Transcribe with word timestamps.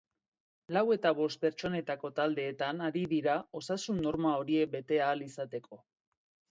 Lau 0.77 0.81
eta 0.95 1.11
bost 1.19 1.41
pertsonetako 1.43 2.11
taldeetan 2.21 2.81
ari 2.89 3.05
dira 3.15 3.37
osasun-norma 3.63 4.35
horiek 4.41 4.75
bete 4.77 5.03
ahal 5.09 5.25
izateko. 5.33 5.85